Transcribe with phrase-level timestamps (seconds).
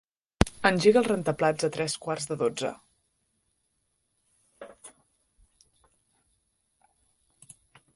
[0.69, 2.73] Engega el rentaplats a tres quarts de dotze.